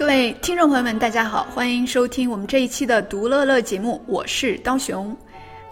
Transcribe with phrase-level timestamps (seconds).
[0.00, 5.14] 各位听众朋友们，大家好，欢迎收听我们这一期的《独乐乐》节目，我是刀熊。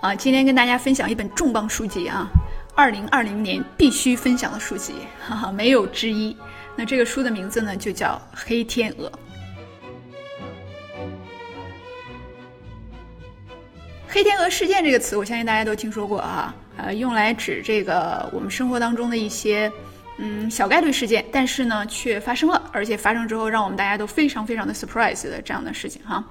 [0.03, 2.29] 啊，今天跟大家分享一本重磅书籍啊，
[2.75, 6.37] 二零二零年必须分享的书籍，哈哈，没有之一。
[6.77, 9.11] 那这个书的名字呢，就叫《黑天鹅》。
[14.07, 19.73] 黑天鹅事件这个词，我相信大家都听说过啊，呃，用来指这个我们生活当中的一些。
[20.19, 26.25] 嗯，小概率事件，但是呢，却发生了，而且发生之后，让我们大家都非常非常的 surprise 的这样的事情哈。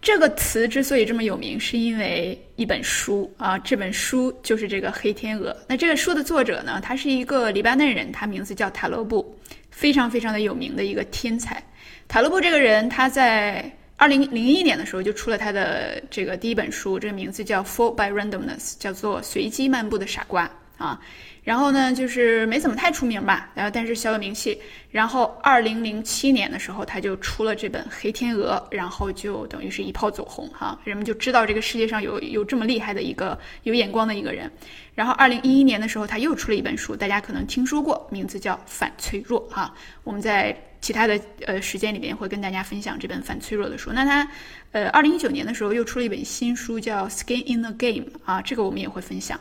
[0.00, 5.50] 这个词之所以这么有名，是因为一本书啊，这本书就是这个《黑天鹅》。
[5.66, 9.36] 那这个书的作者呢，他是一个黎巴嫩人，他名字叫塔勒布，
[9.70, 11.60] 非常非常的有名的一个天才。
[12.06, 20.46] 塔勒布这个人，他在二零零一年的时候就出了他的这个第一本书，这个名字叫《Fall by Randomness》，叫做《随机漫步的傻瓜》
[20.78, 20.98] 啊。
[21.44, 24.58] 然后呢，就是没怎么太出名吧，然后但是小有名气。
[24.90, 34.50] 然后二零零七年的时候，他就出了这本《黑天鹅》，然后就等于是一炮走红哈，人们就知道这个世界上有有这么厉害的一个有眼光的一个人。
[34.94, 39.74] 然后二零一一年的时候，他又出了一本书，大家可能听说过，名字叫《反脆弱》哈。
[40.04, 43.90] 我们在其他的呃时间里边会跟大家分享这本《反脆弱》的书。
[43.90, 44.28] 那他
[44.72, 49.40] 呃二零一九年的时候又出了一本新书，叫《Skin in the Game》啊，这个我们也会分享。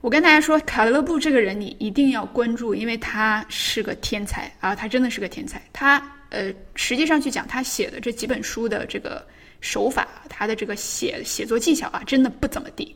[0.00, 5.60] 我跟大家说，卡勒布这个人你一定要关注，因为他是个天才啊，他真的是个天才。
[5.72, 6.00] 他
[6.30, 9.26] 呃，实际上去讲，他写的这几本书的这个
[9.60, 12.94] 手法，他的这个写写作技巧啊，真的不怎么地。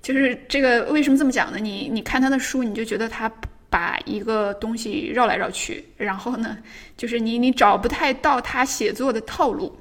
[0.00, 1.58] 就是这个为什么这么讲呢？
[1.58, 3.30] 你你看他的书，你就觉得他
[3.68, 6.56] 把一个东西绕来绕去，然后呢，
[6.96, 9.78] 就是你你找不太到他写作的套路。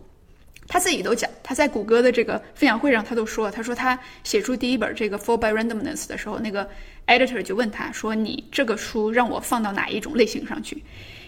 [0.72, 6.70] 他自己都讲，他在谷歌的这个分享会上，他都说，他说他写出第一本这个《Fall by Randomness》的时候，那个
[7.08, 10.84] editor 就问他说：“你这个书让我放到哪一种类型上去？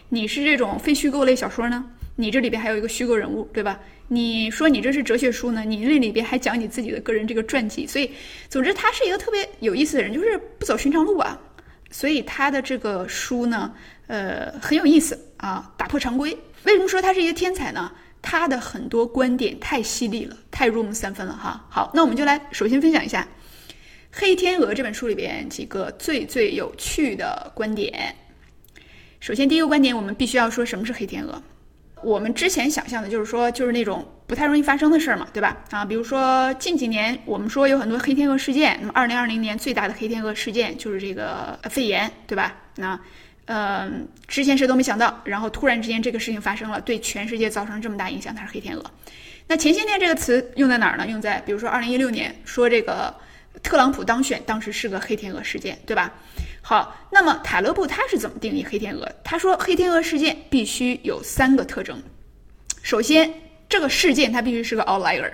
[0.09, 1.83] 你是这种非虚构类小说呢？
[2.15, 3.79] 你这里边还有一个虚构人物，对吧？
[4.09, 5.63] 你说你这是哲学书呢？
[5.65, 7.87] 你那里边还讲你自己的个人这个传记。
[7.87, 8.11] 所以，
[8.47, 11.35] 总之他是一个特别有意思的人，就是不走寻常路啊。
[11.89, 13.73] 所以他的这个书呢，
[14.05, 16.37] 呃，很有意思啊，打破常规。
[16.65, 21.65] 为什么说他是一个天才呢？”他的很多观点太犀利了，太入木三分了哈。
[21.69, 23.21] 好，那我们就来首先分享一下
[24.11, 28.15] 《黑天鹅》这本书里边几个最最有趣的观点。
[29.19, 31.41] 首先，第一个观点，我们必须要说什么是黑天鹅。
[32.03, 35.63] 我们之前想象的就是说，就是那种不太容易发生的事儿嘛，对吧？
[35.69, 42.55] 啊，比如说近几年我们说有很多黑天鹅事件，那么二零二零年最大的黑天鹅事件就是这个肺炎，对吧？
[42.75, 42.99] 那。
[43.45, 48.83] 嗯，之前谁都没想到，然后突然之间这个事情发生了，对全世界造成这么大影响，它是黑天鹅。
[49.47, 51.05] 那前些年这个词用在哪儿呢？
[51.07, 53.13] 用在比如说二零一六年说这个
[53.61, 56.13] 特朗普当选，当时是个黑天鹅事件，对吧？
[56.61, 59.11] 好，那么塔勒布他是怎么定义黑天鹅？
[59.23, 62.01] 他说黑天鹅事件必须有三个特征。
[62.83, 63.33] 首先，
[63.67, 65.29] 这个事件它必须是个 outlier，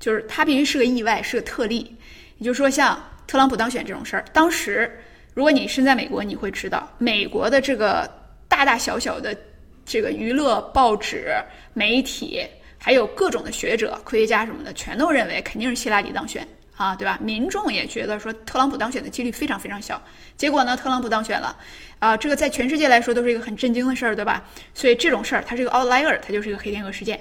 [0.00, 1.96] 就是它必须是个意外，是个特例。
[2.38, 4.90] 也就是说，像特朗普当选这种事儿，当时。
[5.32, 8.10] 如果你身在美国，你会知道美国的这个
[8.48, 9.36] 大大小小的
[9.84, 11.34] 这个娱乐报纸、
[11.72, 12.44] 媒体，
[12.76, 16.46] 还有各种的学者、科学家什么的，全都认为肯定是希拉里当选
[16.76, 17.18] 啊，对吧？
[17.22, 20.02] 民众也觉得说特朗普当选的几率非常非常小。
[20.36, 21.56] 结果呢，特朗普当选了，
[22.00, 24.44] 啊，这个在全世界来说都是一个很震惊的事儿，对吧？
[24.74, 27.20] 所以这种事儿它是一个 outlier，它就是一个黑天鹅事件。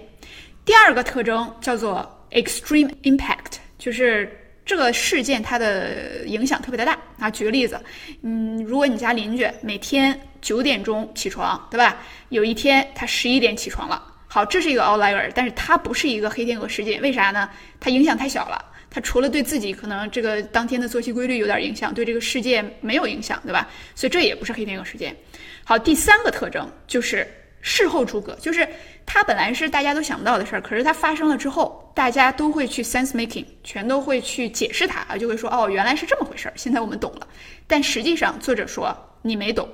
[0.66, 4.36] 第二个特征叫做 extreme impact，就是。
[4.70, 7.28] 这个事件它的影响特别的大啊！
[7.28, 7.82] 举个例子，
[8.22, 11.98] 嗯，如果你家邻居每天九点钟起床，对吧？
[12.30, 17.50] 有一天他十一点起床了，好，这是一个 outlier，但是它不是一个黑天鹅事件，为啥呢？
[17.80, 18.64] 它影响太小了。
[18.92, 23.68] 它除了对自己可能这个当天的作息规律有点影响，对这个世界没有影响，对吧？
[23.96, 25.16] 所以这也不是黑天鹅事件。
[25.64, 27.28] 好，第三个特征就是
[27.62, 28.68] 事后诸葛，就是
[29.06, 37.28] 它本来是大家都想不到的事儿，可是它发生了之后，大家都会去 sense making，全都会去解释它啊，就会说哦，原来是这么回事儿，现在我们懂了。
[37.68, 39.68] 但实际上，作者说你没懂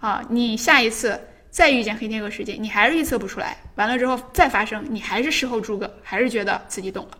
[0.00, 1.20] 啊，你下一次
[1.50, 7.18] 再遇见黑天鹅事件，你还是预测不出来，完了之后再发生，你还是事后诸葛，还是觉得自己懂了。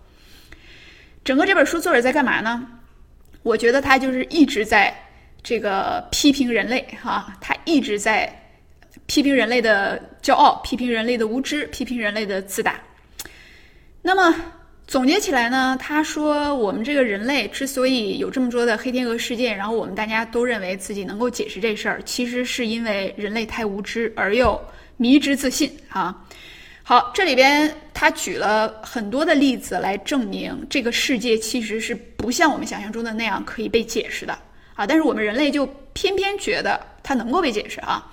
[1.25, 2.67] 整个这本书作者在干嘛呢？
[3.43, 4.95] 我觉得他就是一直在
[5.43, 8.31] 这个批评人类，哈，他一直在
[9.11, 12.81] 批评人类的骄傲，批评人类的无知，批评人类的自大。
[14.03, 14.33] 那么
[14.87, 24.57] 总结起来呢，他说我们这个人类之所以有这么多的黑天鹅事件，然后我们大家都认为自己能够解释这事儿，其实是因为人类太无知而又
[24.97, 26.17] 迷之自信，啊。
[26.85, 34.39] 好，这里边他举了很多的例子来证明这个世界其实是不像我们想象中的那样可以被解释的
[34.77, 34.87] 啊！
[34.87, 38.09] 但是我们人类就偏偏觉得它能够被解释啊！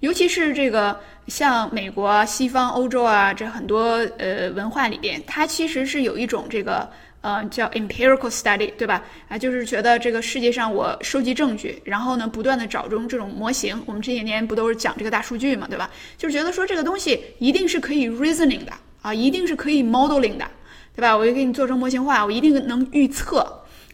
[0.00, 0.98] 尤其是这个
[1.28, 6.88] 像美国、西方、欧洲啊，这很多呃文化里边，它其实是有一种这个。
[7.22, 9.04] 呃，叫 empirical study，对吧？
[9.28, 13.78] 啊，就是觉得这个世界上我收集证据，然后呢，不断的找中这种模型。
[13.84, 15.90] 我们这些年不都是讲这个大数据嘛，对吧？
[16.16, 20.50] 就是觉得说这个东西一定是可以 reasoning 的啊，一定是可以 modeling 的，
[20.96, 21.14] 对吧？
[21.14, 23.46] 我就给你做成模型化，我一定能预测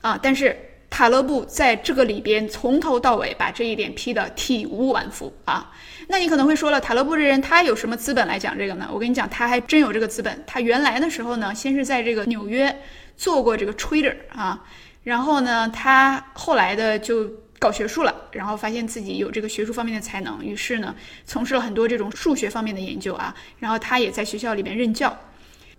[0.02, 0.16] 啊。
[0.22, 0.56] 但是
[0.96, 5.70] 塔勒布在这个里边从头到尾把这一点批得体无完肤啊。
[6.08, 8.88] 那你可能会说了，塔勒布这人他有什么资本来讲这个呢？
[8.90, 10.42] 我跟你讲，他还真有这个资本。
[10.46, 12.74] 他原来的时候呢，先是在这个纽约。
[13.14, 14.64] 做过这个 trader 啊，
[15.02, 20.94] 然后呢，他后来的就搞学术了，然后发现自己有这个学术方面的才能，于是呢，
[21.26, 25.14] 从事了很多这种数学方面的研究啊，然后他也在学校里面任教，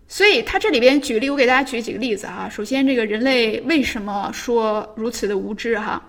[0.07, 2.49] 所以他这里边举例，我给大家举几个例子哈。
[2.49, 6.01] 首先，这个人类为什么说如此的无知哈？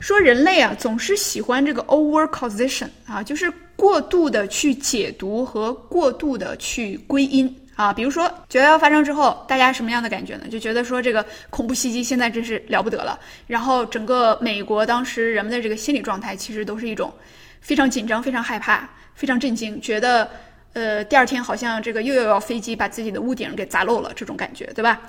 [0.00, 7.54] 说人类啊，总是喜欢这个 overcausation 啊，就是过度的去解读和过度的去归因。
[7.74, 10.44] 啊，比如说九幺幺发生之后，大家什么样的感觉呢？
[10.50, 13.18] 就觉得说这个恐怖袭击现在真是了不得了。
[13.46, 17.12] 然后整个美国当时人们的这个心理状态，其实都是一种
[17.60, 20.30] 非常紧张、非常害怕、非常震惊，觉得
[20.76, 25.00] 呃第二天好像这个又要飞机把自己的屋顶给砸漏了这种感觉，对吧？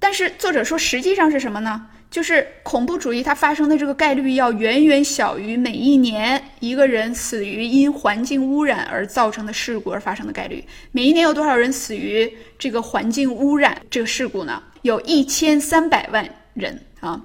[0.00, 1.86] 但是作者说，实际上是什么呢？
[2.10, 10.64] 就是恐怖主义它发生的这个概率要远远小于每一年一个人死于因环境污染而造成的事故而发生的概率。
[10.90, 14.60] 每一年有多少人死于这个环境污染这个事故呢？
[14.82, 17.22] 有一千三百万人啊。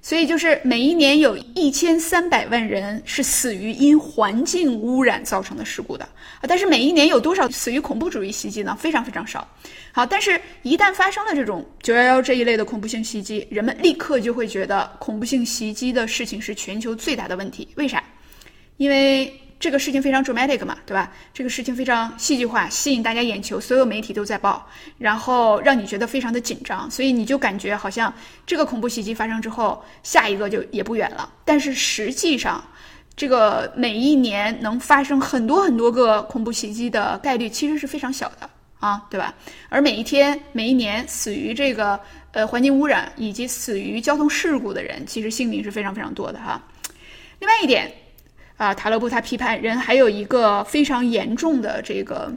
[0.00, 6.04] 所以就是每一年有一千三百万人是死于因环境污染造成的事故的
[6.40, 8.76] 啊，但是每一年有多少死于恐怖主义袭击呢？
[8.80, 9.46] 非常非常少。
[9.92, 17.68] 好，但是一旦发生了这种九幺幺这一类的恐怖性袭击，人们立刻就会觉得恐怖性袭击的事情是全球最大的问题。
[17.74, 18.02] 为啥？
[18.76, 19.32] 因为。
[19.60, 21.12] 这个事情非常 dramatic 嘛，对吧？
[21.34, 24.64] 这个事情非常戏剧化，吸引大家眼球，所有媒体都在报，
[24.98, 28.12] 然后让你觉得非常的紧张，所以你就感觉好像
[28.46, 31.28] 这个恐怖袭击发生之后，下一个就也不远了。
[31.44, 32.64] 但是实际上，
[33.16, 39.34] 这个每一年能发生很多很多个恐怖袭击的概率其实是非常小的啊，对吧？
[39.68, 41.98] 而每一天、每一年死于这个
[42.30, 46.62] 呃环境污染以及死于交通事故的人，其实性命是非常非常多的哈。
[47.40, 47.92] 另外一点。
[48.58, 52.30] 啊，塔勒布他批判人还有一个非常严重的这个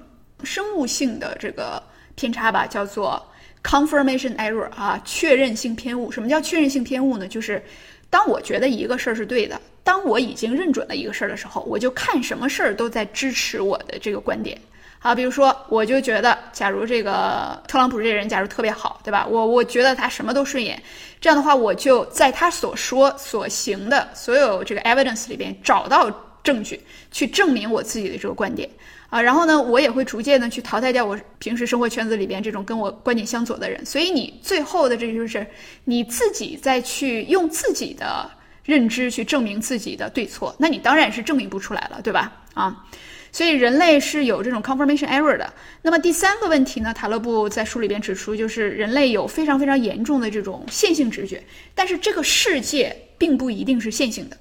[0.43, 1.81] 生物性的这个
[2.15, 3.21] 偏差吧，叫做
[3.63, 6.11] confirmation error 啊，确认性偏误。
[6.11, 7.27] 什么叫确认性偏误呢？
[7.27, 7.61] 就是
[8.09, 14.55] 当我觉得一个事儿是对的，当我已经认准了一个事儿的时候，我就看什么事儿都在支持我的这个观点。
[15.03, 19.25] 好，比如说，我就觉得，假如这个特朗普这人，假如特别好，对吧？
[19.27, 20.79] 我我觉得他什么都顺眼，
[21.19, 26.07] 这样的话，我就在他所说所行的所有这个 evidence 里边找到
[26.43, 26.79] 证据，
[27.11, 28.69] 去证明我自己的这个观点
[29.09, 29.19] 啊。
[29.19, 33.83] 然后呢，我也会逐渐的去淘汰掉我平时生活圈子里边这种跟我观点相左的人。
[33.83, 35.43] 所以你最后的这就是
[35.83, 38.29] 你自己再去用自己的
[38.63, 42.31] 认知去证明自己的对错，那你当然是证明不出来了，对吧？
[42.53, 42.85] 啊。
[43.31, 45.53] 所以人类是有这种 confirmation error 的。
[45.81, 46.93] 那么第三个问题呢？
[46.93, 51.41] 塔勒布在书里边指出，就是人类有非常非常严重的这种线性直觉，
[51.73, 54.37] 但是这个世界并不一定是线性的。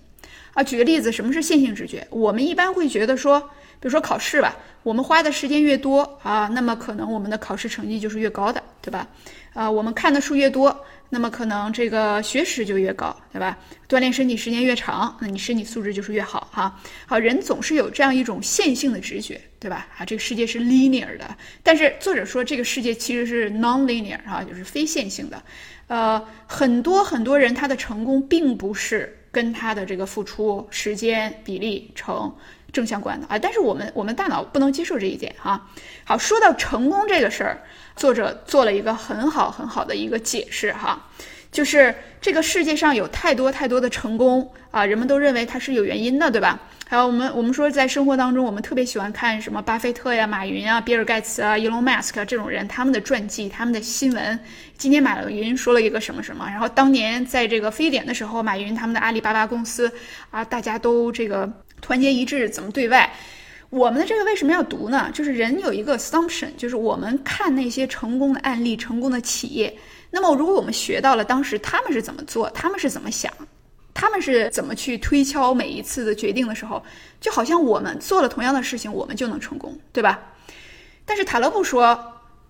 [0.53, 2.07] 啊，举个例子，什么是线性直觉？
[2.11, 9.07] 我们一般会觉得说，比如说考试吧，我们花的时间越多啊，那么可能我们的考试成绩就是越高的，对吧？
[9.55, 13.59] 啊，我们看的书越多，那么可能这个学识就越高，对吧？
[13.89, 16.81] 锻炼身体时间越长，那你身体素质就是越好哈。
[17.07, 19.87] 好，人总是有这样一种线性的直觉，对吧？
[19.97, 25.41] 啊，这个世界是 linear 的，但是作者说这个世界其实是 non-linear 啊，就是非线性的。
[25.87, 32.35] 呃，很多很多人他的成功并不是跟他的这个付出时间比例成
[32.73, 35.69] 正相关的啊，但是我们我们大脑不能接受这一点哈。
[36.05, 37.63] 好，说到成功这个事儿。
[37.97, 41.07] 作者做了一个很好很好的一个解释哈，
[41.53, 46.59] 就是这个世界上有太多太多的成功啊，人们都认为它是有原因的，对吧？
[46.91, 54.37] 还有我们我们说在生活当中，我们特别喜欢看什么巴菲特呀、马云啊、比尔盖茨啊、伊隆马斯克这种人，他们的传记、他们的新闻。
[54.77, 59.89] 今天马云说了一个什么什么，然后当年在这个非典的时候，马云他们的阿里巴巴公司
[60.33, 61.49] 啊，大家都这个
[61.81, 63.09] 团结一致，怎么对外？
[63.69, 65.09] 我们的这个为什么要读呢？
[65.15, 69.73] 就是人有一个 assumption，就是我们看那些成功的案例、成功的企业，
[70.11, 73.33] 那么如果我们学到了当时他们是怎么做，他们是怎么想，
[73.93, 76.83] 他们是怎么去推敲每一次的决定的时候，
[77.21, 80.19] 就好像我们做了同样的事情，我们就能成功，对吧？
[81.05, 81.99] 但是塔勒布说，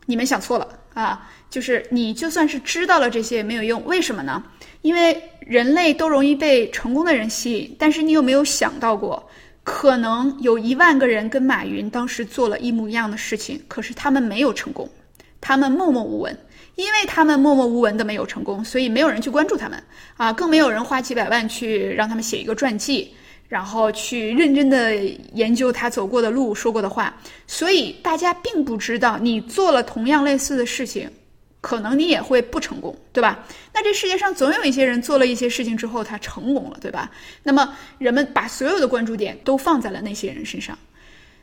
[0.07, 4.43] 你们想错了啊，就是你就算是知道了这些也没有用，为什么呢？
[4.83, 9.29] 因为人类都容易被成功的人吸引，但是你有没有想到过？
[9.63, 14.89] 可能有一万个人跟马云当时做了一模一样的事情，可是他们没有成功，
[15.41, 16.37] 他们默默无闻，
[16.81, 19.83] 因为他们默默无闻的没有成功，所以没有人去关注他们
[20.17, 23.13] 啊，更没有人花几百万去让他们写一个传记，
[23.49, 24.97] 然后去认真的
[25.35, 27.15] 研究他走过的路、说过的话，
[27.47, 31.11] 所以大家并不知道你做了同样类似的事情。
[31.63, 33.39] 可能你也会不成功，对吧？
[33.75, 37.11] 那这世界上总有一些人做了一些事情之后，他成功了，对吧？
[37.43, 40.79] 那么人们把所有的关注点都放在了那些人身上。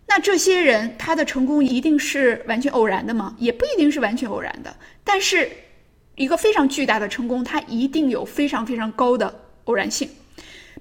[0.07, 3.35] 那这些人他的成功一定是完全偶然的吗？
[3.37, 4.75] 也不一定是完全偶然的。
[5.03, 5.49] 但是
[6.15, 9.33] 一个非常巨大的成功，它一定有非常非常高的
[9.65, 10.09] 偶然性。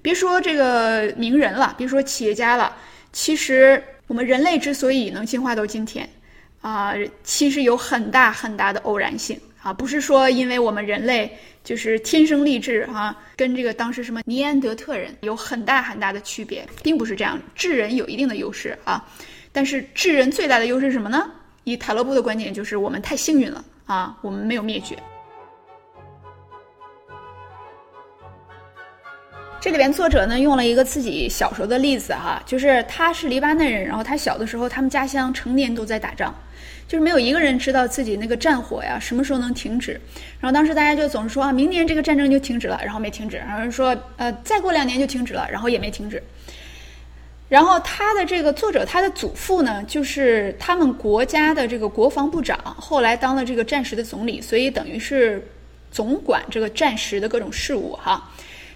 [0.01, 2.75] 别说这个名人了，别说企业家了，
[3.11, 6.07] 其实我们人类之所以能进化到今天。
[6.61, 6.93] 啊，
[7.23, 19.05] 其实有很大很大的偶然性啊，不是说因为我们人类就是天生丽质哈，跟这个当时什么尼安德特人有很大很大的区别，并不是这样，智人有一定的优势啊，
[19.51, 21.29] 但是智人最大的优势是什么呢？
[21.65, 24.97] 以塔勒布的观点，就是我们太幸运了啊，我们没有灭绝。
[29.59, 36.33] 这里边作者呢用了一个自己小时候的例子哈，就是他是黎巴嫩人，然后他小的时候，他们家乡成年都在打仗。
[36.87, 39.99] 就是没有一个人知道自己那个战火呀什么时候能停止，
[40.39, 46.23] 然后当时大家就总是说啊，明年这个战争就停止了，然后没停止，然后说呃再过两年就停止了，然后也没停止。
[47.49, 55.45] 然后他的这个作者他的祖父呢，就是他们国家的这个国防部长，后来当了这个战时的总理，所以等于是
[55.91, 58.29] 总管这个战时的各种事务哈。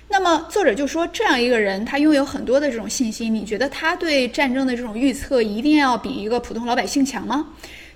[0.08, 7.48] 那么作者就说，这样一个人他拥有很多的这种信息，你觉得他对战争的这种预测一定要比一个普通老百姓强吗？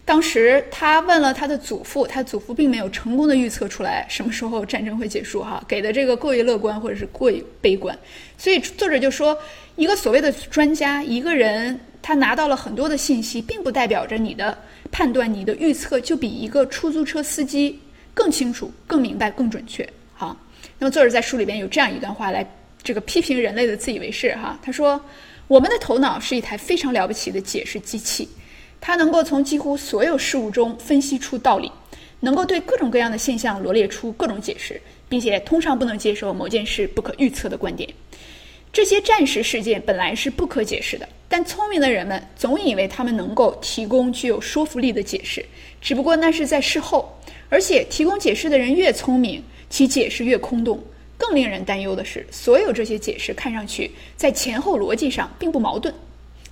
[0.05, 7.97] 当时他问了他的祖父，他祖父并没有成功的预测出来什么时候战争会结束，哈，给的这个过于乐观或者是过于悲观，
[8.37, 9.35] 所以作者就说，
[9.75, 14.55] 一个所谓的专家，一个人他拿到了很多的信息，并不代表着你的
[14.91, 17.79] 判断、你的预测就比一个出租车司机
[18.13, 20.37] 更清楚、更明白、更准确，哈。
[20.77, 22.47] 那么作者在书里边有这样一段话来
[22.83, 25.03] 这个批评人类的自以为是，哈，他说，
[25.47, 28.29] 我们的头脑是一台非常了不起的解释机器。
[28.79, 31.71] 他能够从几乎所有事物中分析出道理，
[32.19, 37.89] 能够对各种各样的现象罗列出各种解释，并且通常不能接受某件事不可预测的观点。
[38.71, 45.45] 这些暂时事件本来是不可解释的，但聪明的人们总以为他们能够提供具有说服力的解释，
[45.81, 47.09] 只不过那是在事后。
[47.47, 50.83] 而且，提供解释的人越聪明，其解释越空洞。
[51.17, 55.93] 更令人担忧的是，所有这些解释看上去在前后逻辑上并不矛盾。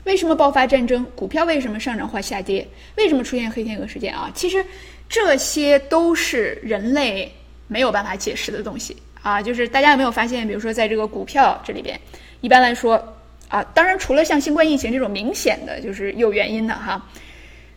[0.06, 1.06] 为什么爆发战争？
[1.16, 2.68] 股票为什么上涨或下跌？
[2.98, 4.30] 为什么出现黑天鹅事件啊？
[4.34, 4.66] 其实
[5.08, 7.32] 这些都是人类
[7.68, 9.42] 没有办法解释的东西啊！
[9.42, 12.00] 就是大家有没有发现，比如说在这个股票这里边，
[12.42, 13.02] 一般来说
[13.48, 17.02] 啊，当然除了像新冠疫情这种明显的就是有原因的哈，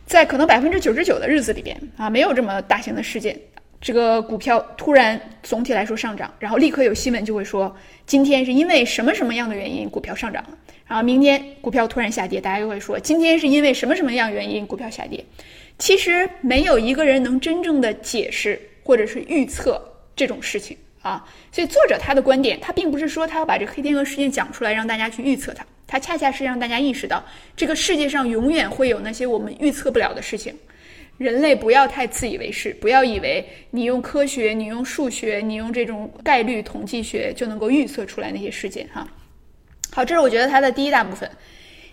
[0.06, 3.38] 在可能百分之九十九的日子里边啊，没有这么大型的事件，
[3.80, 7.74] 这个股票突然总体来说上涨，然后立刻有新闻就会说
[8.06, 10.58] 今天是因为什么什么样的原因股票上涨了。
[10.86, 15.24] 然后明天股票突然下跌，大家又会说今天是因为什么什么样原因股票下跌？
[15.78, 19.80] 其实没有一个人能真正的解释或者是预测
[20.14, 21.28] 这种事情啊。
[21.52, 27.22] 所以作者他的观点，他并不是说他要把这个黑天鹅事件讲出来让大家去预测它，他恰恰是让大家意识到
[27.56, 30.56] 这个世界上永远会有那些我们预测不了的事情。
[31.18, 39.06] 人类不要太自以为是，不要以为你用科学、你用数学、你用这种概率统计学就能够预测出来那些事件哈。
[39.92, 41.30] 好，这是我觉得它的第一大部分。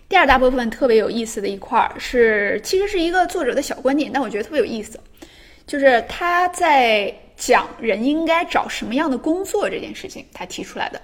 [0.06, 5.00] 第二大部分特别有意思的一块儿是，其实是一个作者的小观点，但我觉得特别有意思，
[5.66, 11.00] 就是他在讲人应该找什么样的工作这件事情，他提出来的。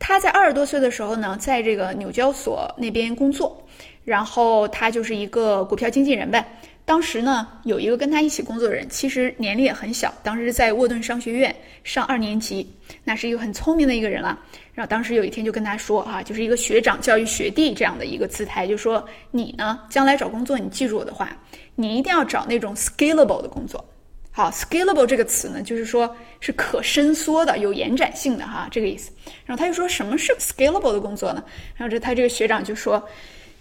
[0.00, 3.64] 他在二十多岁的时候呢，在这个纽交所那边工作，
[4.04, 6.44] 然后他就是一个股票经纪人呗。
[6.84, 12.68] 当时呢，有一个跟他一起工作的人，其实年龄也很小，当时在沃顿商学院上二年级，
[13.04, 14.38] 那是一个很聪明的一个人了。
[14.74, 21.34] 然后当时有一天就跟他说啊，就是一个学长教育学弟这样的一个姿态，就说你呢，将来找工作，你记住我的话，
[21.76, 23.84] 你一定要找那种 scalable 的工作。
[24.34, 29.12] 好，scalable 这个词呢，就是说是可伸缩的、有延展性的哈，这个意思。
[29.44, 31.44] 然后他就说什么是 scalable 的工作呢？
[31.76, 33.06] 然后这他这个学长就说，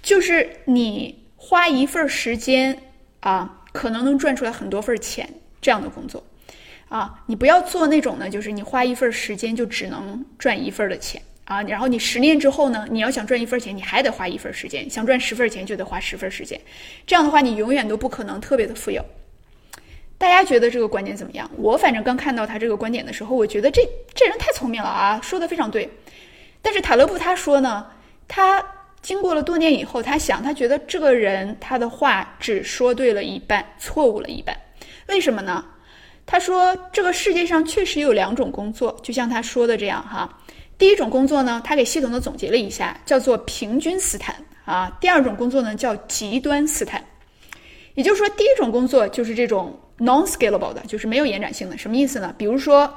[0.02, 2.78] 就是你花一份时间
[3.22, 5.28] 啊，可能能赚出来很多份钱
[5.62, 6.24] 这样的工作
[6.90, 16.60] 啊，你不要做那种呢，就是你花一份时间就只能赚一份的钱啊，然后你十年之后呢，你要想赚一份钱，你还得花一份时间，想赚十份钱就得花十份时间，
[17.08, 19.04] 这样的话你永远都不可能特别的富有。
[20.18, 21.50] 大家觉得这个观点怎么样？
[21.58, 23.82] 我反正刚看到他这个观点的时候，我觉得这
[24.14, 25.90] 这人太聪明了啊，说的非常对。
[26.62, 27.88] 但是塔勒布他说呢，
[28.28, 28.64] 他
[29.02, 34.56] 经过了多年以后，他想，他觉得这个人他的话只说对了一半，错误了一半。
[35.08, 35.66] 为什么呢？
[36.26, 40.38] 他说这个世界上确实有两种工作，就像他说的这样哈。
[40.78, 44.98] 第一种工作呢，他给系统的总结了一下，叫做平均斯坦啊。
[45.02, 47.04] 第二种工作呢，叫极端斯坦。
[47.96, 49.78] 也就是说，第一种工作就是这种。
[50.02, 52.34] non-scalable 的，就是没有延展性的，什么意思呢？
[52.36, 52.92] 比如说，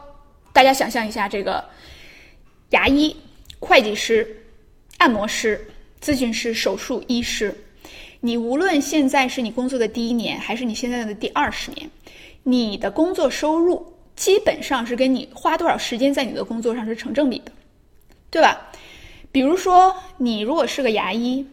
[0.54, 1.62] 大家想象一下，这个
[2.70, 3.14] 牙医、
[3.60, 4.26] 会计师、
[4.96, 5.68] 按摩师、
[6.04, 7.56] 咨询师、手术医师，
[8.20, 11.88] 你无论现在是你工作的第一年，还是你现在的第二十年，
[12.42, 17.52] 你的工作收入基本上是跟你花多少时间在你的工作上是成正比的，
[18.30, 18.70] 对吧？
[19.32, 21.46] 比如说，你如果是个牙医，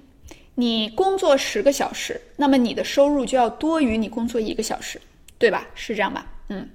[0.55, 4.99] 你工作十个小时，那么你的收入就要多于你工作一个小时。
[5.37, 5.67] 对吧？
[5.73, 6.27] 是这样吧？
[6.49, 6.69] 嗯，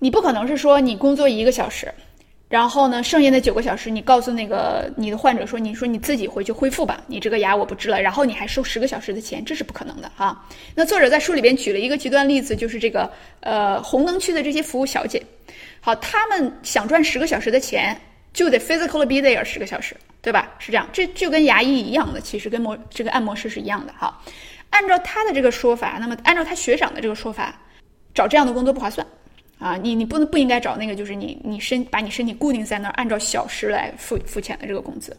[0.00, 1.94] 你不可能是说你工作一个小时，
[2.48, 10.46] 然后呢，剩下的九个小时你告诉那个你的患者说，你说你自己回去恢复吧，你这个牙我不治了，然后你还收十个小时的钱，这是不可能的哈。
[10.74, 15.20] 那作者在书里边举了一个极端例子，就是这个呃红灯区的这些服务小姐，
[15.80, 18.00] 好，他们想赚十个小时的钱，
[18.32, 20.52] 就得 physically be there 十个小时，对吧？
[20.60, 24.16] 是这样，这就跟牙医一样的，其实跟模这个按摩师是一样的哈。
[24.70, 27.58] 按照他的这个说法，那么按照他学长的这个说法，
[28.14, 29.04] 找这样的工作不划算
[29.58, 29.76] 啊！
[29.76, 35.16] 你你不能不应该找那个，就是你你身把你身体固定在那儿，按照小时来付付钱的这个工资。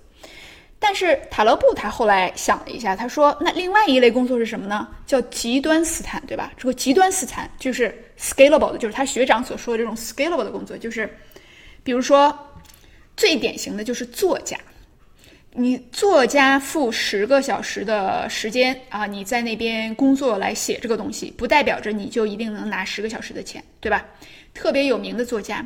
[0.79, 4.87] 但是塔勒布他后来想了一下，他说：“那另外一类工作是什么呢？
[5.07, 6.53] 叫极端斯坦，对吧？
[6.55, 11.11] 这个极端斯坦就是 scalable 的，就是他学长所说的这种 scalable 的工作，就是
[11.83, 12.37] 比如说
[13.15, 14.55] 最典型的就是作家。”
[15.59, 24.05] 你作家付十个小时的时间啊，你在那边工作来写这个东西，不代表着你就一定能拿十个小时的钱，对吧？
[24.53, 25.65] 特别有名的作家，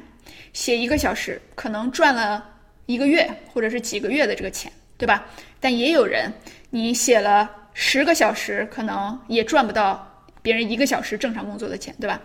[0.54, 2.41] 写一个小时可能赚了
[2.86, 5.25] 一个月或者是几个月的这个钱，对吧？
[5.60, 6.32] 但也有人，
[6.69, 12.21] 你写了十个小时，可能也赚不到别人一个小时正常工作的钱，对吧？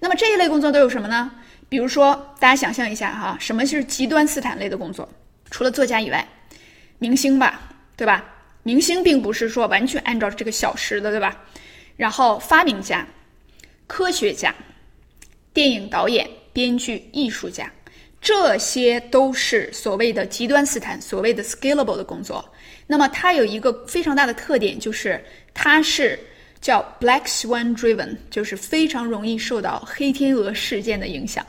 [0.00, 1.30] 那么这一类工作都有什么呢？
[1.68, 5.06] 比如说，大家想象一下哈，什么是极端斯坦类的工作？
[5.50, 6.26] 除了作家以外。
[7.02, 7.60] 明星吧，
[7.96, 8.24] 对吧？
[8.62, 11.36] 明星并不是说完全按照这个小时的，对吧？
[11.96, 13.04] 然后发明家、
[13.88, 14.54] 科学家、
[15.52, 17.68] 电影导演、编剧、艺术家，
[18.20, 22.48] 这些都是所谓的极端斯坦、所谓的 scalable 的工作。
[22.86, 25.20] 那么它有一个非常大的特点，就是
[25.52, 26.16] 它是
[26.60, 31.44] 叫 black swan driven，就是非常容易受到黑天鹅事件的影响。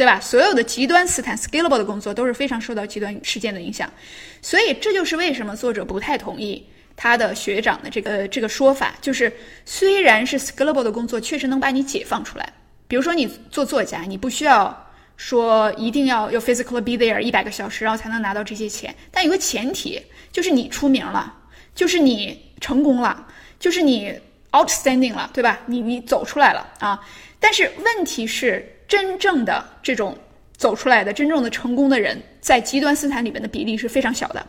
[0.00, 0.18] 对吧？
[0.18, 3.92] 所有的极端斯坦 scalable 的工作都是非常受到极端事件的影响，
[4.40, 8.94] 所以这就是为什么作者不太同意他的学长的这个这个说法。
[9.02, 9.30] 就是
[9.66, 12.50] 虽然是 scalable 的工作，确实能把你解放出来。
[12.88, 18.94] 比如说你做作家，你不需要说一定要要 physically be there 一百个小时，然后才能拿到这些钱。
[19.10, 20.00] 但有个前提，
[20.32, 21.30] 就是你出名了，
[21.74, 23.26] 就是你成功了，
[23.58, 24.14] 就是你
[24.52, 25.60] outstanding 了，对吧？
[25.66, 26.98] 你你走出来了啊。
[27.38, 28.66] 但是问题是。
[28.90, 30.18] 真正的这种
[30.56, 34.44] 走出来的、真正的成功的人，在极端斯坦里边的比例是非常小的。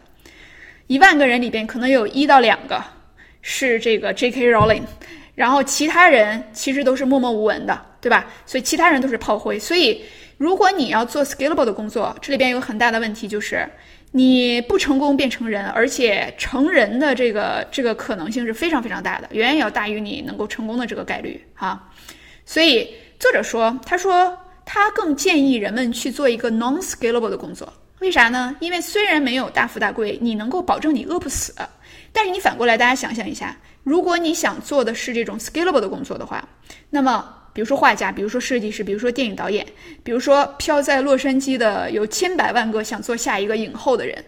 [0.88, 2.84] 一万个人里边，可能有一到两个
[3.44, 4.52] 是这个 J.K.
[4.52, 4.82] Rowling，
[5.36, 8.26] 然后其他人其实都是默默无闻的，对吧？
[8.48, 9.60] 所以其他人都是炮灰。
[9.60, 10.02] 所以，
[10.38, 13.64] 如果你要做 scalable 的工作，这里边有很大的问题，就是
[14.12, 21.88] 你不成功变成人，而且成人的这个这个可能性是非常非常大的，远远要大于你能够成功的这个概率哈。
[22.44, 22.90] 所以
[23.22, 28.56] 作者说，他说他更建议人们去做一个 non-scalable 的工作，为啥呢？
[28.60, 31.54] 因为虽然没有大富大贵，你能够保证你饿不死，
[32.12, 36.44] 但是你反过来，大家想象一下，如果你想做的是这种 scalable 的工作的话，
[36.90, 37.38] 那么。
[37.54, 39.68] 比如说画家，比如说设计师，比如说电影导演，
[40.06, 44.24] 比如说飘在洛杉矶的有千百万个想做下一个影后的人，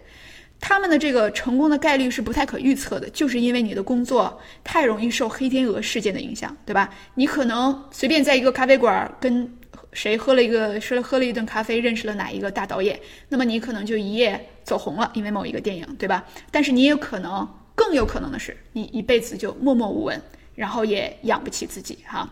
[0.65, 6.89] 他们的这个成功的概率是不太可预测的，就是因为你的工作太容易受黑天鹅事件的影响，对吧？
[7.15, 9.53] 你可能随便在一个咖啡馆跟
[9.91, 12.97] 谁喝了一个喝了喝了一顿咖啡，认识了哪一个大导演，
[13.27, 16.23] 那么你可能就一夜走红了，因为某一个电影，对吧？
[16.49, 17.45] 但是你也可能，
[17.75, 20.21] 更有可能的是，你一辈子就默默无闻，
[20.55, 22.25] 然后也养不起自己，哈。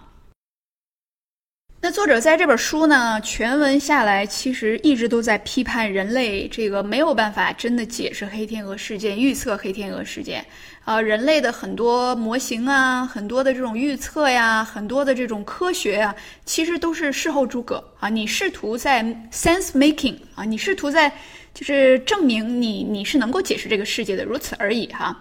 [1.83, 10.45] 那作者在这本书呢，全文下来，其实一直都在批判人类这个没有办法真的解释黑天鹅事件、预测黑天鹅事件，
[10.85, 16.15] 啊，人类的很多模型啊，很多的这种预测呀，很多的这种科学啊，
[16.45, 21.11] 其实都是事后诸葛啊，你试图在 sense making 啊，你试图在
[21.51, 25.19] 就是证明你你是能够解释这个世界的，如此而已哈。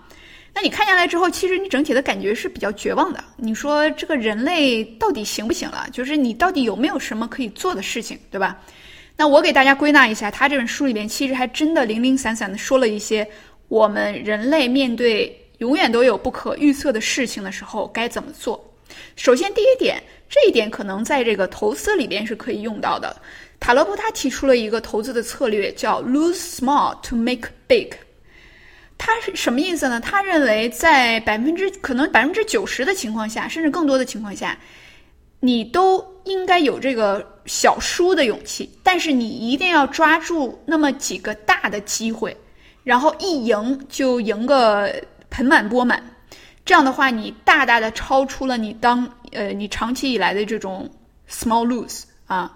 [0.52, 3.22] 那你看下来之后，其实你整体的感觉是比较绝望的。
[3.36, 5.86] 你说这个人类到底行不行了？
[5.92, 8.58] 就是你到底有没有什么可以做的事情，对吧？
[9.16, 13.26] 那我给大家归纳一下，他这本书里面其实还真的零零散散的说了一些
[13.68, 18.62] 我们人类面对永远都有不可预测的事情的时候该怎么做。
[19.14, 23.14] 首先第一点，这一点可能在这个投资里边是可以用到的。
[23.60, 27.92] 塔勒布他提出了一个投资的策略，叫 lose small to make big。
[29.02, 29.98] 他是什么意思呢？
[29.98, 34.58] 他认为在百分之可能百分之九十的情况下，甚至更多的情况下，
[35.40, 42.36] 你都应该有这个小输的勇气，但是你一定要抓住那么几个大的机会，
[42.84, 44.94] 然后一赢就赢个
[45.30, 46.04] 盆满钵满。
[46.66, 50.86] 这样的话，你大大的超出了你当呃你长期以来的这种
[51.26, 52.54] small lose 啊。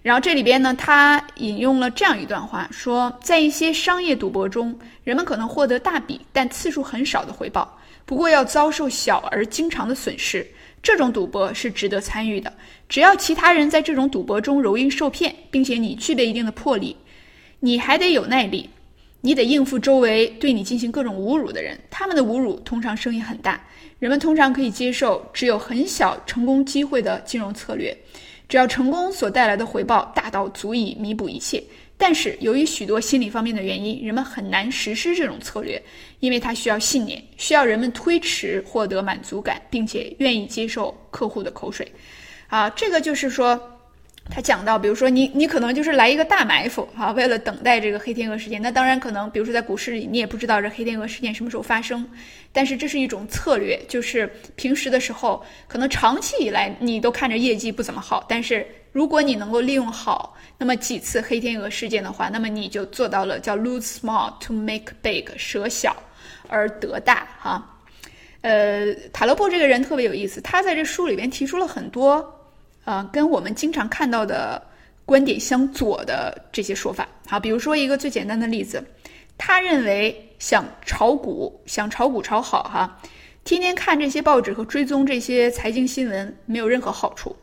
[0.00, 10.46] 然后这里边呢，他引用了这样一段话，说在一些商业赌博中，人们可能获得大笔但次数很少的回报，不过要遭受小而经常的损失。
[10.82, 12.52] 这种赌博是值得参与的，
[12.88, 16.96] 只要其他人在这种赌博中容易受骗，并且你具备一定的魄力，
[17.60, 18.68] 你还得有耐力，
[19.20, 23.64] 你得应付周围对你进行各种侮辱的人，他们的侮辱通常声音很大，
[24.00, 27.96] 人们通常可以接受只有很小成功机会的金融策略。
[28.48, 31.62] 只要成功所带来的回报大到足以弥补一切，
[31.96, 35.80] 但是由于许多心理方面的原因，人们很难实施这种策略，
[36.20, 41.86] 因为它需要信念，需要人们推迟获得满足感，并且愿意接受客户的口水。
[42.48, 43.68] 啊，这个就是说。
[44.30, 48.62] 他讲到，比如说你你可能就是来一个大埋伏啊，为了等待这个黑天鹅事件。
[48.62, 52.08] 那当然可能，比如说在股市里，你也不知道这黑天鹅事件什么时候发生，
[52.52, 65.96] 但是这是一种策略，就是平时的时候，可能长期以来你都看着业绩不怎么好，但是如果你能够利用好那么几次黑天鹅事件的话，那么你就做到了叫 lose small to make big，舍小
[66.48, 67.68] 而得大哈。
[68.42, 72.38] 呃，塔勒布这个人特别有意思，他在这书里边提出了很多。
[72.84, 74.60] 呃，跟我们经常看到的
[75.04, 78.84] 观点相左的这些说法，好，比如说一个最简单的例子，
[79.38, 83.00] 他认为想炒股，想炒股炒好哈，
[83.44, 87.36] 天天看这些报纸和追踪这些财经新闻没有任何好处。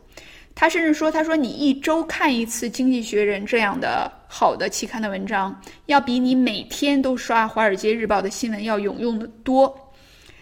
[0.54, 9.92] 他甚至说，他说你一周看一次《经济学人》这样的好的期刊的文章，要比你每天都刷《华尔街日报》的新闻要有用的多。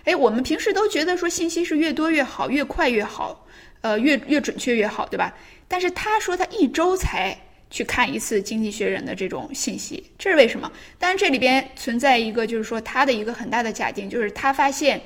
[0.05, 3.45] 哎，我们平时都觉得说信息是越多越好，越快越好。
[3.81, 5.33] 呃，越越准确越好，对吧？
[5.69, 7.39] 但是他说他一周才
[7.71, 10.69] 去看一次《经济学人》的这种信息，这是为什么？
[10.99, 15.01] 当然这里边存在一个，就是说他的一个很大的假定，就是他发现，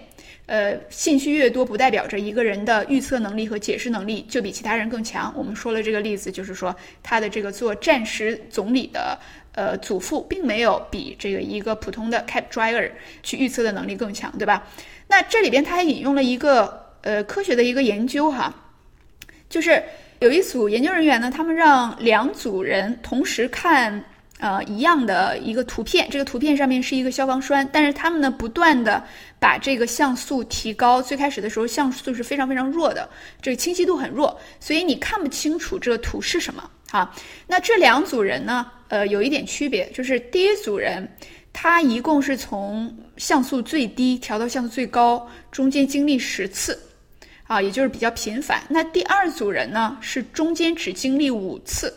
[0.52, 5.32] 呃，信息越多不代表着一个人的预测能力和解释能力就比其他人更强。
[5.34, 9.18] 我们说了这个例子，就是说他的这个做战时总理的
[9.54, 12.90] 呃祖父，并没有比这个一个普通的 cab driver
[13.22, 14.68] 去预测的能力更强，对吧？
[15.08, 18.54] 那这里边他还引用了一个呃科学的一个研究哈。
[19.48, 19.82] 就是
[20.18, 24.04] 有一组研究人员呢，他们让两组人同时看
[24.42, 29.02] 呃一样的一个图片，这个图片上面是一个消防栓，但是他们呢不断的
[29.38, 33.08] 把这个像素提高，最开始的时候像素是非常非常弱的，
[33.40, 37.14] 这个清晰度很弱，所以你看不清楚这个图是什么啊。
[37.46, 41.08] 那这两组人呢，呃有一点区别，就是第一组人
[41.52, 46.76] 他一共是从像素最低调到像素最高，中间经历十次。
[47.44, 48.62] 啊，也就是比较频繁。
[48.66, 51.92] 那第二组人呢，是中间只经历五次，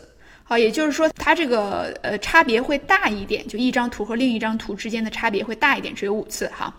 [0.48, 6.72] 啊，也就是说它这个呃差别会大一点，就一张图和另一张图之间的差别会大一点，只有五次哈。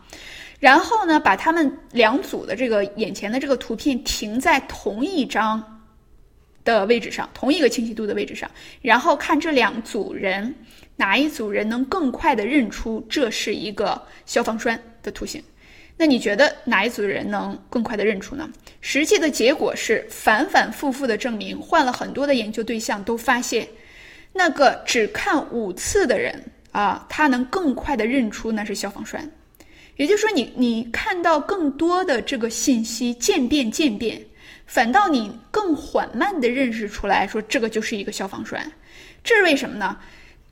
[0.59, 5.81] 然后呢，把他们两组的这个眼前的这个图片停在同一张
[6.63, 8.49] 的位置上，同一个清晰度的位置上，
[8.81, 10.55] 然后看这两组人
[10.95, 15.43] 哪一组人能更快的认出这是一个消防栓的图形。
[15.97, 18.47] 那你觉得哪一组人能更快的认出呢？
[18.81, 23.67] 实际的结果是反反复复的证明，换了很多的研究对象都发现，
[24.31, 26.39] 那个只看五次的人
[26.71, 29.27] 啊，他能更快的认出那是消防栓。
[29.95, 34.21] 也就是说，你你看到更多的这个信息渐变渐变，
[34.67, 38.71] 反倒你更缓慢地认识出来说这个就是一个消防栓，
[39.23, 39.97] 这是为什么呢？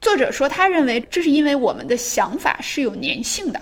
[0.02, 3.62] 作者说他认为这是因为我们的想法是有粘性的，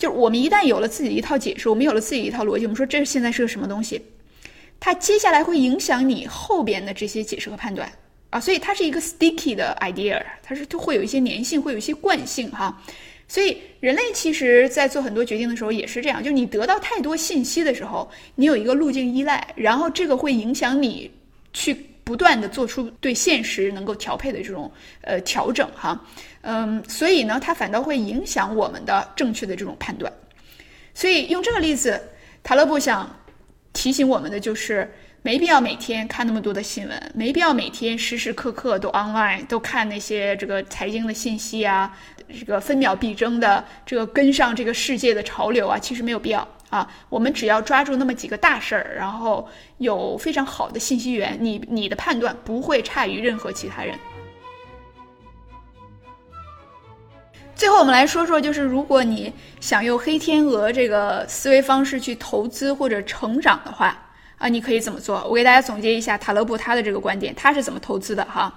[0.00, 4.00] 就是我们一旦有了自己一套解释，我们有了自己一套逻辑，我们说这现在是个什么东西，
[4.80, 7.92] 它接下来会影响你后边的这些解释和判断
[8.30, 12.82] 啊，所以它是一个 sticky 的 idea，它是就会有一些粘性，会有一些惯性哈。
[13.28, 21.10] 所以，人类其实，在做很多决定的时候也是这样，就你得到太多信息的时候，你有一个路径依赖，然后这个会影响你
[21.52, 21.76] 去
[22.10, 24.68] 不断的做出对现实能够调配的这种
[25.02, 26.04] 呃调整哈，
[26.40, 30.12] 嗯，所以呢，它反倒会影响我们的正确的这种判断。
[30.92, 32.02] 所以用这个例子，
[32.42, 33.08] 塔勒布想
[33.72, 34.92] 提醒我们的就是。
[35.22, 41.94] 没必要每天看那么多的新闻，没必要每天时时刻刻都 online 都看那些这个财经的信息啊，
[42.38, 46.90] 这个分秒必争的这个跟上这个世界的潮流啊，其实没有必要啊。
[47.10, 53.94] 我们只要抓住那么几个大事儿，然后有非常好的信息源，你你的判断不会差于任何其他人。
[57.54, 59.30] 最后我们来说说，就是如果你
[59.60, 64.06] 想用黑天鹅这个思维方式去投资或者成长的话。
[64.40, 65.22] 啊，你可以怎么做？
[65.28, 68.50] 我给大家总结一下塔勒布他的这个观点，他是怎么投资的哈。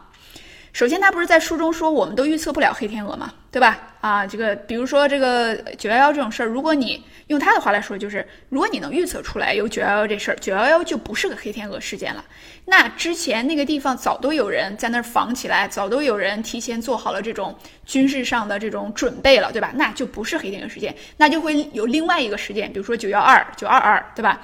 [0.71, 3.77] 首先，他不是在书中说我们都预测不了黑天鹅嘛，对吧？
[3.99, 12.23] 啊，这个比如说这个九幺幺这种事儿，如果你用他的话来说，就是如果你能预测出来有九幺幺这事儿，九幺幺就不是个黑天鹅事件了。
[12.65, 17.53] 那之前那个地方早都有人在那儿防起来，早都有人提前做好了这种
[17.85, 19.71] 军事上的这种准备了，对吧？
[19.75, 24.41] 那就不是黑天鹅事件，那就会有另外一个事件，比如说九幺二、九二二，对吧？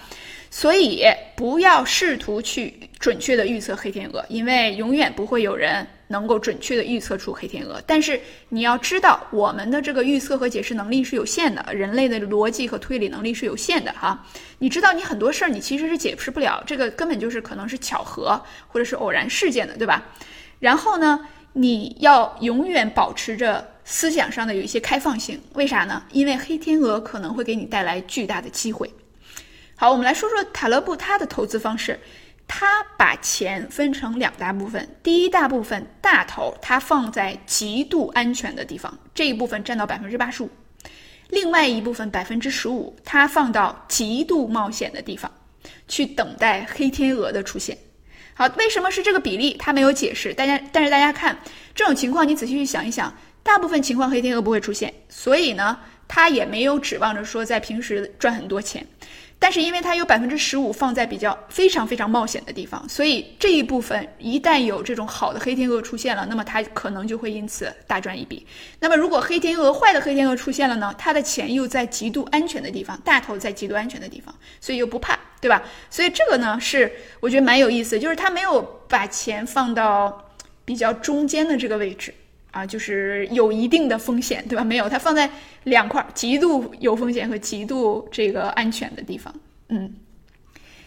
[0.52, 1.04] 所以
[1.36, 7.82] 不要试图去准确的预测黑天鹅，因为永远不会有人能够准确的预测出黑天鹅。
[7.86, 14.26] 但是你要知道，我们的这个预测和解释能力是有限的，人类的逻辑和推理能力是有限的哈。
[14.58, 20.04] 你知道，你很多事儿你其实是解释不了，这个根本就是可能是巧合或者是偶然事件的，对吧？
[20.60, 21.20] 然后呢，
[21.54, 26.04] 你要永远保持着思想上的有一些开放性，为啥呢？
[26.12, 28.92] 因为黑天鹅可能会给你带来巨大的机会。
[29.82, 31.98] 好，我们来说说塔勒布他的投资方式。
[32.46, 40.48] 他把钱分成两大部分，第一大部分大头他放在极度安全的地方，这一部分占到百分之八十五；
[41.30, 45.32] 另外一部分百分之十五，他放到极度冒险的地方，
[45.88, 47.78] 去等待黑天鹅的出现。
[48.34, 49.56] 好，为什么是这个比例？
[49.58, 50.34] 他没有解释。
[50.34, 51.39] 大家，但是大家看
[51.74, 58.86] 这种情况，你仔细去想一想，大部分情况黑天鹅不会出现，所以呢，他也没有指望着说在平时赚很多钱。
[59.41, 68.45] 但是因为它有百分之十五放在比较非常非常冒险的地方，所以这一部分一旦有这种好的黑天鹅出现了，那么它可能就会因此大赚一笔。
[68.80, 70.93] 那么如果黑天鹅坏的黑天鹅出现了呢？
[70.97, 75.63] 它的钱又在极度安全的地方，大头在极度安全的地方，所以又不怕，对吧？
[75.89, 80.30] 所以这个呢是我觉得蛮有意思，就是它没有把钱放到
[80.65, 82.13] 比较中间的这个位置。
[82.52, 84.64] 啊，就是有一定的风险，对吧？
[84.64, 85.30] 没有，它放在
[85.66, 89.34] 两块极度有风险和极度这个安全的地方。
[89.70, 89.94] 嗯，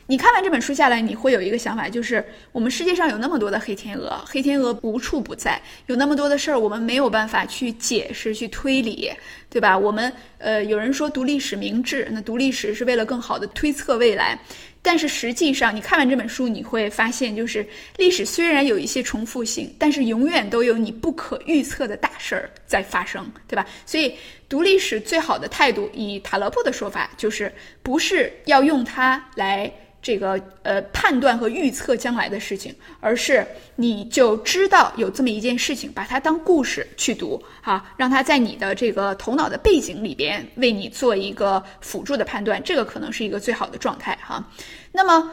[0.06, 9.12] 你看完这本书下来，你会有一个想法，就是我们世界上有那么多的黑天鹅，黑天鹅无处不在，有那么多的事儿，我们没有办法去解释、去推理，
[9.48, 9.78] 对吧？
[9.78, 14.36] 我们呃，有人说读历史明智，那读历史是为了更好的推测未来。
[14.82, 17.64] 但是实际上，你看完这本书，你会发现，就是
[17.96, 23.64] 历史虽然有一些重复性，但是永远都有你不可预测的大事儿在发生，对吧？
[23.86, 24.14] 所以
[24.48, 29.72] 读历史最好的态度，以塔勒布的说法，就是不是要用它来。
[30.02, 44.44] 这个呃判断和预测将来的事情，而是你就知道有这么一件事情，把它当故事去读，哈，让它在你的这个头脑的背景里边为你做一个辅助的判断，这个可能是一个最好的状态，哈。
[44.90, 45.30] 那么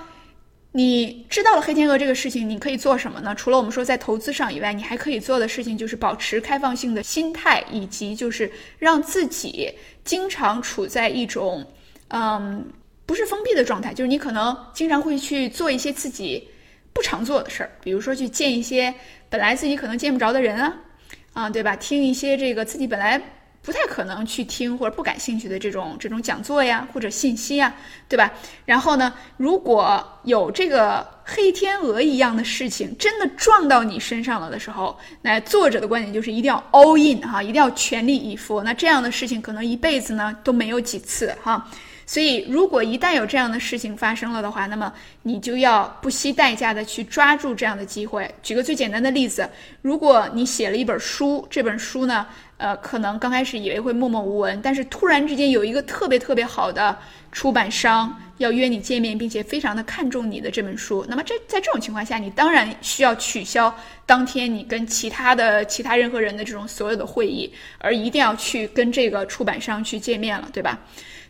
[0.71, 3.33] 你知道了黑天鹅这个事情，你可以做什么呢？
[3.33, 11.65] 除了我们说在投资上以外，你还可以做的事情就是保持开放性的心态，以及就是让自己经常处在一种
[12.09, 12.63] 嗯。
[13.09, 16.47] 不是封闭的状态，就是你可能经常会去做一些自己
[16.93, 18.93] 不常做的事儿，比如说去见一些
[19.29, 20.77] 本来自己可能见不着的人啊，
[21.33, 21.75] 啊，对吧？
[21.75, 23.19] 听一些这个自己本来。
[23.61, 27.71] 不太可能去听或者不感兴趣的这种这种讲座呀，或者信息呀，
[28.07, 28.31] 对吧？
[28.65, 38.63] 然后呢，如果有这个黑天鹅一样的事情真的撞到你身上了的时候，那作者的观点就是一定要 all in 哈，一定要全力以赴。
[38.63, 41.69] 那这样的事情可能一辈子呢都没有几次哈。
[42.11, 44.91] 所以，如果一旦有这样的事情发生了的话，那么
[45.21, 48.27] 你就要不惜代价的去抓住这样的机会。
[48.41, 49.47] 举个最简单的例子，
[49.83, 52.25] 如果你写了一本书，这本书呢，
[52.57, 56.97] 呃，可能刚开始以为会默默无闻，但是突然之间有一个特别特别好的
[57.31, 63.71] 出版商要约你见面，并且非常的看重你的这本书，那么这在这种情况下，你当然需要取消
[64.07, 70.79] 当天你跟其他的其他任何人的这种所有的会议，而一定要去跟这个出版商去见面了，对吧？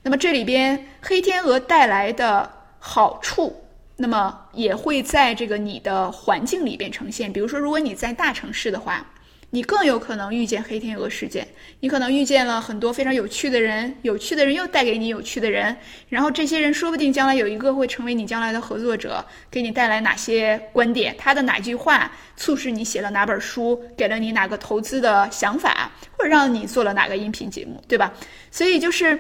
[0.02, 3.64] 那么这里边黑天鹅带来的好处，
[3.98, 7.32] 那么也会在这个你的环境里边呈现。
[7.32, 9.06] 比如说，如果你在大城市的话，
[9.52, 11.46] 你更有可能遇见黑天鹅事件。
[11.82, 15.76] 你可能遇见了很多非常有趣的人，有趣的人又带给你有趣的人，
[16.08, 28.14] 然后这些人说不定将来有一个会成为你将来的合作者，给你带来哪些观点，他的哪句话促使你写了哪本书，给了你哪个投资的想法，或者让你做了哪个音频节目，对吧？
[28.50, 29.20] 所以就是。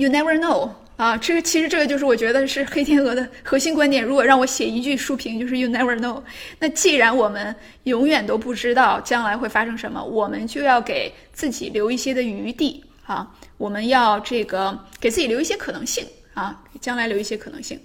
[0.00, 4.02] You never know 啊，这个其实这个就是我觉得是黑天鹅的核心观点。
[4.02, 6.22] 如果让我写一句书评，就是 You never know。
[6.58, 13.30] 那既然我们永远都不知道将来会发生什么，我们就要给自己留一些的余地啊。
[13.58, 17.78] 我们要这个给自己留一些可能性啊，将来留一些可能性。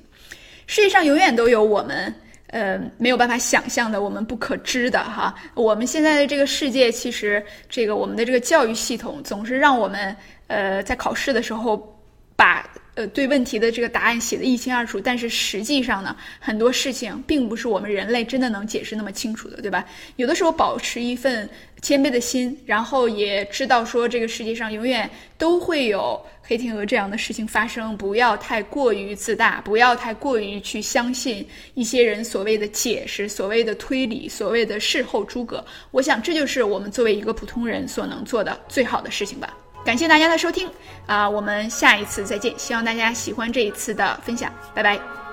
[0.68, 2.16] 世界上永远都有我们
[2.48, 5.36] 呃没有办法想象的，我们不可知的哈。
[5.54, 10.16] 我们现在的这个世界，其实这个我们的这个教育系统总是让我们
[10.48, 11.94] 呃在考试的时候。
[12.36, 19.86] 把呃对问题的这个答案写得一清二楚，但是实际上呢，很多事情并不是我们人类真的能解释那么清楚的，对吧？
[20.16, 21.50] 有的时候保持一份
[21.82, 35.64] 谦卑的心，然后也知道说这个世界上永远都会有黑天鹅这样的事情发生，不要太过于自大，不要太过于去相信一些人所谓的解释、所谓的推理、所谓的事后诸葛。
[35.92, 39.56] 我想这就是我们作为一个普通人所能做的最好的事情吧。
[39.86, 40.68] 感谢大家的收听
[41.06, 42.54] 啊，我们下一次再见。
[42.58, 45.25] 希望大家喜欢这一次的分享，拜拜。